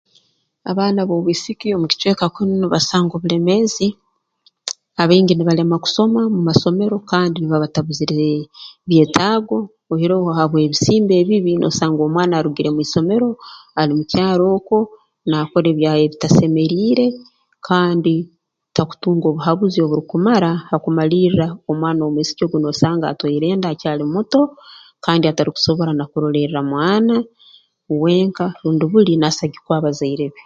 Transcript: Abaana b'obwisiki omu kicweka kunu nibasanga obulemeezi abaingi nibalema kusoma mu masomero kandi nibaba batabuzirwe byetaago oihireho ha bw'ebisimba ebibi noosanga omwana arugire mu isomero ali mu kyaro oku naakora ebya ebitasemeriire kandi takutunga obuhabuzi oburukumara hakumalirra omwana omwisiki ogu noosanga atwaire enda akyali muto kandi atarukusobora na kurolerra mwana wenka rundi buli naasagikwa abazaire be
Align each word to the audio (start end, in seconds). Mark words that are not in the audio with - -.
Abaana 0.71 1.01
b'obwisiki 1.07 1.67
omu 1.75 1.85
kicweka 1.91 2.25
kunu 2.33 2.53
nibasanga 2.57 3.13
obulemeezi 3.15 3.87
abaingi 5.01 5.33
nibalema 5.35 5.75
kusoma 5.83 6.21
mu 6.33 6.41
masomero 6.47 6.95
kandi 7.11 7.37
nibaba 7.39 7.63
batabuzirwe 7.63 8.27
byetaago 8.89 9.57
oihireho 9.91 10.25
ha 10.37 10.43
bw'ebisimba 10.49 11.13
ebibi 11.21 11.51
noosanga 11.59 12.01
omwana 12.07 12.33
arugire 12.37 12.69
mu 12.75 12.81
isomero 12.85 13.29
ali 13.79 13.93
mu 13.97 14.03
kyaro 14.11 14.45
oku 14.57 14.77
naakora 15.29 15.67
ebya 15.73 15.91
ebitasemeriire 16.05 17.05
kandi 17.67 18.13
takutunga 18.75 19.25
obuhabuzi 19.29 19.77
oburukumara 19.81 20.51
hakumalirra 20.69 21.47
omwana 21.71 22.01
omwisiki 22.03 22.41
ogu 22.43 22.57
noosanga 22.59 23.05
atwaire 23.07 23.45
enda 23.53 23.67
akyali 23.73 24.03
muto 24.13 24.41
kandi 25.05 25.23
atarukusobora 25.31 25.91
na 25.97 26.05
kurolerra 26.11 26.59
mwana 26.71 27.15
wenka 28.01 28.45
rundi 28.61 28.85
buli 28.91 29.13
naasagikwa 29.17 29.73
abazaire 29.79 30.27
be 30.33 30.39